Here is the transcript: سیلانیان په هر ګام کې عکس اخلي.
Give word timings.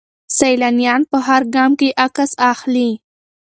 سیلانیان 0.37 1.01
په 1.11 1.17
هر 1.27 1.41
ګام 1.55 1.71
کې 1.79 1.89
عکس 2.05 2.31
اخلي. 2.51 2.89